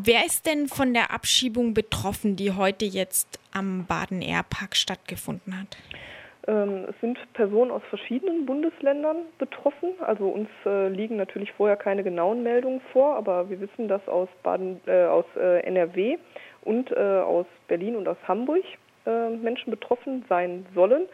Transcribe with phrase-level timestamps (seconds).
[0.00, 5.76] Wer ist denn von der Abschiebung betroffen, die heute jetzt am Baden-Air-Park stattgefunden hat?
[6.46, 9.94] Ähm, es sind Personen aus verschiedenen Bundesländern betroffen.
[10.00, 14.28] Also uns äh, liegen natürlich vorher keine genauen Meldungen vor, aber wir wissen, dass aus,
[14.44, 16.16] Baden, äh, aus äh, NRW
[16.62, 18.62] und äh, aus Berlin und aus Hamburg
[19.04, 21.06] äh, Menschen betroffen sein sollen.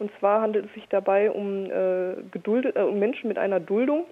[0.00, 4.06] Und zwar handelt es sich dabei um, äh, geduldet, um Menschen mit einer Duldung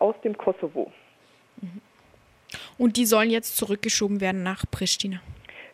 [0.00, 0.92] aus dem Kosovo.
[2.78, 5.20] Und die sollen jetzt zurückgeschoben werden nach Pristina.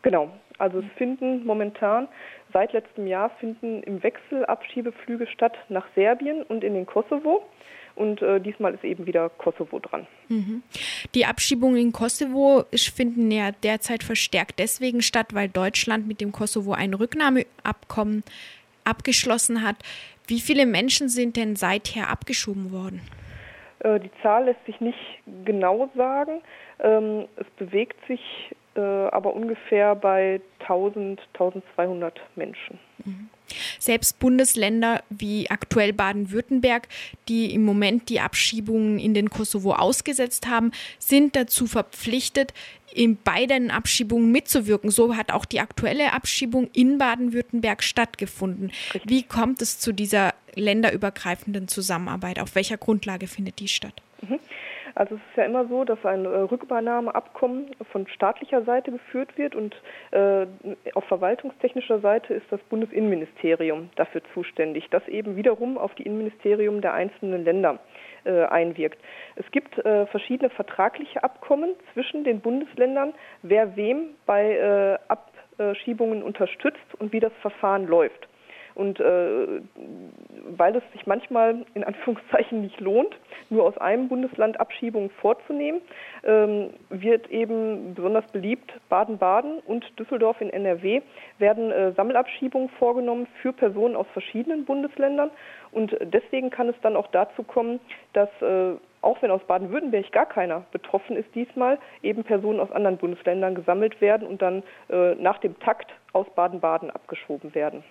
[0.03, 0.31] Genau.
[0.59, 2.09] Also es finden momentan
[2.53, 7.47] Seit letztem Jahr finden im Wechsel Abschiebeflüge statt nach Serbien und in den Kosovo.
[7.95, 10.07] Und äh, diesmal ist eben wieder Kosovo dran.
[10.29, 10.63] Mhm.
[11.15, 16.73] Die Abschiebungen in Kosovo finden ja derzeit verstärkt deswegen statt, weil Deutschland mit dem Kosovo
[16.73, 18.23] ein Rücknahmeabkommen
[18.85, 19.77] abgeschlossen hat.
[20.29, 23.01] Wie viele Menschen sind denn seither abgeschoben worden?
[23.81, 24.99] Äh, die Zahl lässt sich nicht
[25.45, 26.43] genau sagen.
[26.81, 28.21] Ähm, es bewegt sich
[28.81, 32.79] aber ungefähr bei 1000, 1200 Menschen.
[33.05, 33.29] Mhm.
[33.79, 36.89] Selbst Bundesländer wie aktuell Baden-Württemberg,
[37.29, 42.53] die im Moment die Abschiebungen in den Kosovo ausgesetzt haben, sind dazu verpflichtet,
[42.93, 44.91] in beiden Abschiebungen mitzuwirken.
[44.91, 48.73] So hat auch die aktuelle Abschiebung in Baden-Württemberg stattgefunden.
[49.05, 52.41] Wie kommt es zu dieser länderübergreifenden Zusammenarbeit?
[52.41, 54.03] Auf welcher Grundlage findet die statt?
[54.23, 54.41] Mhm.
[54.99, 59.55] Also es ist ja immer so, dass ein äh, Rückübernahmeabkommen von staatlicher Seite geführt wird
[59.55, 59.77] und
[60.11, 60.45] äh,
[60.95, 66.95] auf verwaltungstechnischer Seite ist das Bundesinnenministerium dafür zuständig, das eben wiederum auf die Innenministerium der
[66.95, 67.79] einzelnen Länder
[68.25, 68.99] äh, einwirkt.
[69.37, 76.95] Es gibt äh, verschiedene vertragliche Abkommen zwischen den Bundesländern, wer wem bei äh, Abschiebungen unterstützt
[76.99, 78.29] und wie das Verfahren läuft.
[78.79, 79.61] Und äh,
[80.57, 83.13] weil es sich manchmal in Anführungszeichen nicht lohnt,
[83.51, 85.81] nur aus einem Bundesland Abschiebungen vorzunehmen,
[86.23, 91.03] ähm, wird eben besonders beliebt Baden-Baden und Düsseldorf in NRW
[91.39, 95.31] werden äh, Sammelabschiebungen vorgenommen für Personen aus verschiedenen Bundesländern.
[95.73, 97.81] Und deswegen kann es dann auch dazu kommen,
[98.13, 102.97] dass äh, auch wenn aus Baden-Württemberg gar keiner betroffen ist diesmal, eben Personen aus anderen
[102.97, 107.83] Bundesländern gesammelt werden und dann äh, nach dem Takt aus Baden-Baden abgeschoben werden.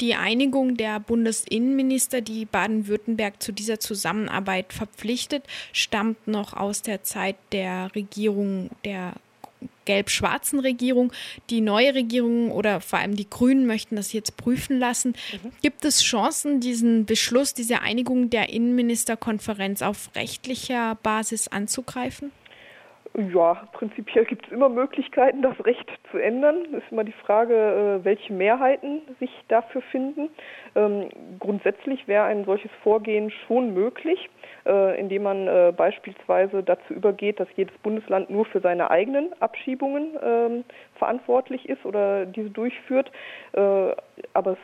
[0.00, 7.36] Die Einigung der Bundesinnenminister, die Baden-Württemberg zu dieser Zusammenarbeit verpflichtet, stammt noch aus der Zeit
[7.52, 9.14] der Regierung der
[9.84, 11.12] gelb-schwarzen Regierung.
[11.50, 15.14] Die neue Regierung oder vor allem die Grünen möchten das jetzt prüfen lassen.
[15.32, 15.52] Mhm.
[15.62, 22.30] Gibt es Chancen, diesen Beschluss, diese Einigung der Innenministerkonferenz auf rechtlicher Basis anzugreifen?
[23.16, 26.66] Ja, prinzipiell gibt es immer Möglichkeiten, das Recht zu ändern.
[26.72, 27.54] Es ist immer die Frage,
[28.00, 30.30] äh, welche Mehrheiten sich dafür finden.
[30.74, 34.28] Ähm, grundsätzlich wäre ein solches Vorgehen schon möglich,
[34.66, 40.18] äh, indem man äh, beispielsweise dazu übergeht, dass jedes Bundesland nur für seine eigenen Abschiebungen
[40.20, 40.64] ähm,
[40.96, 43.12] verantwortlich ist oder diese durchführt.
[43.52, 44.58] Aber es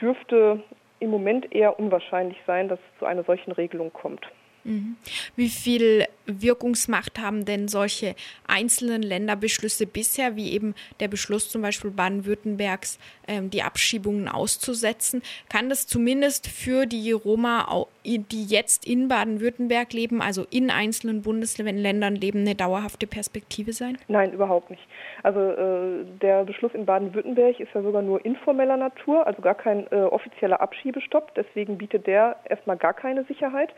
[0.00, 0.60] dürfte
[0.98, 4.26] im Moment eher unwahrscheinlich sein, dass es zu einer solchen Regelung kommt.
[4.66, 4.96] Mhm.
[5.36, 8.16] Wie viel Wirkungsmacht haben denn solche
[8.46, 15.22] einzelnen Länderbeschlüsse bisher, wie eben der Beschluss zum Beispiel Baden-Württembergs, ähm, die Abschiebungen auszusetzen?
[15.48, 22.14] Kann das zumindest für die Roma, die jetzt in Baden-Württemberg leben, also in einzelnen Bundesländern
[22.14, 23.98] leben, eine dauerhafte Perspektive sein?
[24.08, 24.82] Nein, überhaupt nicht.
[25.22, 29.86] Also äh, der Beschluss in Baden-Württemberg ist ja sogar nur informeller Natur, also gar kein
[29.90, 31.34] äh, offizieller Abschiebestopp.
[31.34, 33.70] Deswegen bietet der erstmal gar keine Sicherheit.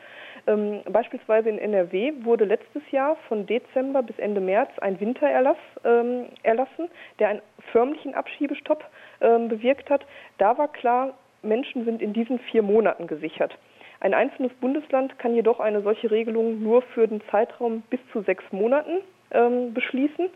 [0.46, 6.26] Ähm, beispielsweise in NRW wurde letztes Jahr von Dezember bis Ende März ein Wintererlass ähm,
[6.42, 8.84] erlassen, der einen förmlichen Abschiebestopp
[9.20, 10.04] ähm, bewirkt hat.
[10.38, 13.56] Da war klar, Menschen sind in diesen vier Monaten gesichert.
[14.00, 18.44] Ein einzelnes Bundesland kann jedoch eine solche Regelung nur für den Zeitraum bis zu sechs
[18.52, 18.98] Monaten
[19.32, 20.28] ähm, beschließen.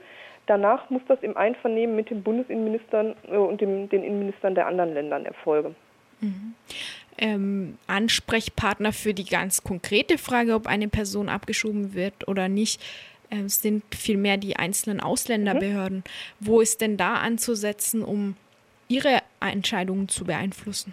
[0.46, 4.92] Danach muss das im Einvernehmen mit den Bundesinnenministern äh, und dem, den Innenministern der anderen
[4.94, 5.76] Ländern erfolgen.
[6.20, 6.54] Mhm
[7.18, 12.82] ähm, Ansprechpartner für die ganz konkrete Frage, ob eine Person abgeschoben wird oder nicht,
[13.30, 15.98] äh, sind vielmehr die einzelnen Ausländerbehörden.
[15.98, 16.04] Mhm.
[16.40, 18.36] Wo ist denn da anzusetzen, um
[18.88, 20.92] ihre Entscheidungen zu beeinflussen?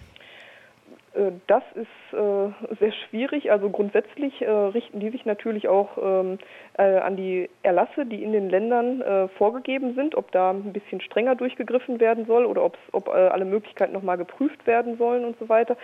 [1.14, 3.52] Äh, das ist äh, sehr schwierig.
[3.52, 6.38] Also grundsätzlich äh, richten die sich natürlich auch ähm,
[6.78, 11.36] äh, an die Erlasse, die in den Ländern vorgegeben sind, ob da ein bisschen strenger
[11.36, 15.78] durchgegriffen werden soll oder ob alle Möglichkeiten nochmal geprüft werden sollen und so weiter.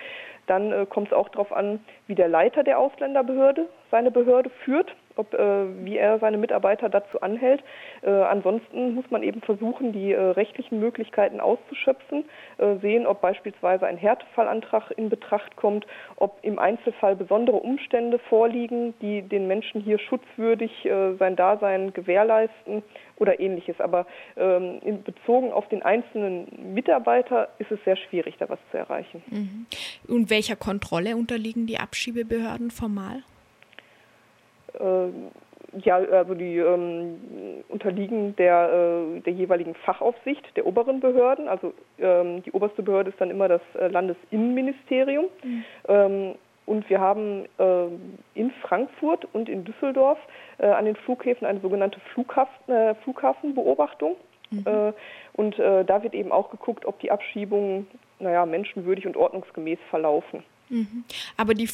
[0.47, 5.33] Dann kommt es auch darauf an, wie der Leiter der Ausländerbehörde seine Behörde führt ob,
[5.33, 7.63] äh, wie er seine Mitarbeiter dazu anhält.
[8.01, 12.25] Äh, ansonsten muss man eben versuchen, die äh, rechtlichen Möglichkeiten auszuschöpfen,
[12.57, 15.85] äh, sehen, ob beispielsweise ein Härtefallantrag in Betracht kommt,
[16.17, 22.83] ob im Einzelfall besondere Umstände vorliegen, die den Menschen hier schutzwürdig äh, sein Dasein gewährleisten
[23.17, 23.79] oder ähnliches.
[23.79, 29.23] Aber ähm, bezogen auf den einzelnen Mitarbeiter ist es sehr schwierig, da was zu erreichen.
[29.29, 29.65] Mhm.
[30.07, 33.23] Und welcher Kontrolle unterliegen die Abschiebebehörden formal?
[34.79, 35.11] Äh,
[35.83, 37.17] ja, also die ähm,
[37.69, 38.69] unterliegen der,
[39.17, 41.47] äh, der jeweiligen Fachaufsicht der oberen Behörden.
[41.47, 45.25] Also ähm, die oberste Behörde ist dann immer das äh, Landesinnenministerium.
[45.43, 45.63] Mhm.
[45.87, 46.35] Ähm,
[46.65, 47.87] und wir haben äh,
[48.33, 50.17] in Frankfurt und in Düsseldorf
[50.57, 54.15] äh, an den Flughäfen eine sogenannte Flughafen, äh, Flughafenbeobachtung.
[54.51, 54.93] Mhm.
[55.33, 57.87] Und da wird eben auch geguckt, ob die Abschiebungen
[58.19, 60.43] naja, menschenwürdig und ordnungsgemäß verlaufen.
[60.69, 61.03] Mhm.
[61.35, 61.67] Aber die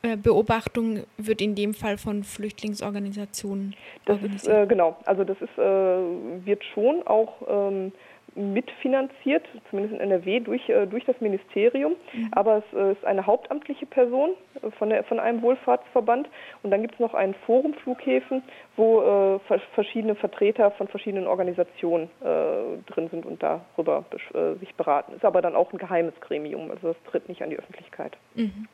[0.00, 3.74] Flughafenbeobachtung wird in dem Fall von Flüchtlingsorganisationen?
[4.06, 7.92] Ist, äh, genau, also das ist, wird schon auch ähm,
[8.34, 11.94] mitfinanziert, zumindest in NRW, durch, äh, durch das Ministerium.
[12.12, 12.28] Mhm.
[12.32, 14.30] Aber es äh, ist eine hauptamtliche Person
[14.62, 16.28] äh, von, der, von einem Wohlfahrtsverband.
[16.62, 18.42] Und dann gibt es noch einen Forum Flughäfen,
[18.76, 24.04] wo äh, verschiedene Vertreter von verschiedenen Organisationen äh, drin sind und darüber
[24.34, 25.14] äh, sich beraten.
[25.14, 28.16] Ist aber dann auch ein geheimes Gremium, also das tritt nicht an die Öffentlichkeit.
[28.34, 28.68] Mhm.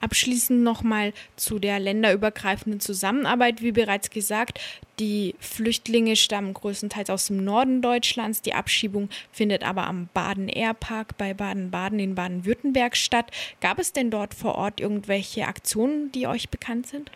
[0.00, 3.62] Abschließend nochmal zu der länderübergreifenden Zusammenarbeit.
[3.62, 4.60] Wie bereits gesagt,
[4.98, 8.42] die Flüchtlinge stammen größtenteils aus dem Norden Deutschlands.
[8.42, 13.30] Die Abschiebung findet aber am Baden-Air-Park bei Baden-Baden in Baden-Württemberg statt.
[13.60, 17.10] Gab es denn dort vor Ort irgendwelche Aktionen, die euch bekannt sind?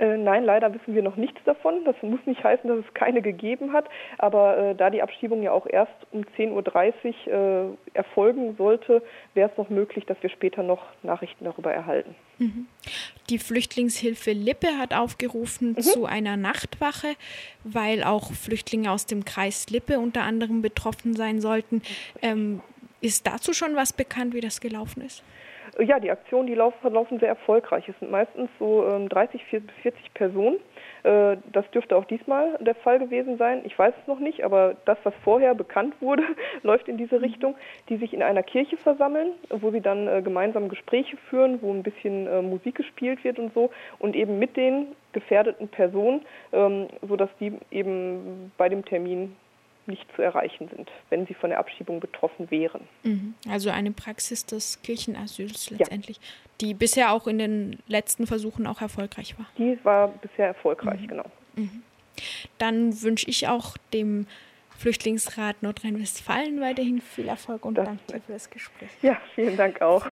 [0.00, 1.84] Äh, nein, leider wissen wir noch nichts davon.
[1.84, 3.84] Das muss nicht heißen, dass es keine gegeben hat.
[4.16, 9.02] Aber äh, da die Abschiebung ja auch erst um 10.30 Uhr äh, erfolgen sollte,
[9.34, 12.14] wäre es noch möglich, dass wir später noch Nachrichten darüber erhalten.
[12.38, 12.66] Mhm.
[13.28, 15.80] Die Flüchtlingshilfe Lippe hat aufgerufen mhm.
[15.82, 17.08] zu einer Nachtwache,
[17.62, 21.82] weil auch Flüchtlinge aus dem Kreis Lippe unter anderem betroffen sein sollten.
[22.22, 22.62] Ähm,
[23.02, 25.22] ist dazu schon was bekannt, wie das gelaufen ist?
[25.78, 27.88] Ja, die Aktionen, die laufen, verlaufen sehr erfolgreich.
[27.88, 30.56] Es sind meistens so ähm, 30 bis 40 Personen.
[31.02, 33.62] Äh, das dürfte auch diesmal der Fall gewesen sein.
[33.64, 36.24] Ich weiß es noch nicht, aber das, was vorher bekannt wurde,
[36.62, 37.54] läuft in diese Richtung,
[37.88, 41.82] die sich in einer Kirche versammeln, wo sie dann äh, gemeinsam Gespräche führen, wo ein
[41.82, 47.30] bisschen äh, Musik gespielt wird und so und eben mit den gefährdeten Personen, ähm, sodass
[47.38, 49.36] die eben bei dem Termin
[49.86, 52.82] nicht zu erreichen sind, wenn sie von der Abschiebung betroffen wären.
[53.02, 53.34] Mhm.
[53.48, 56.22] Also eine Praxis des Kirchenasyls letztendlich, ja.
[56.60, 59.46] die bisher auch in den letzten Versuchen auch erfolgreich war.
[59.58, 61.08] Die war bisher erfolgreich, mhm.
[61.08, 61.24] genau.
[61.56, 61.82] Mhm.
[62.58, 64.26] Dann wünsche ich auch dem
[64.80, 68.88] Flüchtlingsrat Nordrhein-Westfalen weiterhin viel Erfolg und das danke für das Gespräch.
[69.02, 70.06] Ja, vielen Dank auch.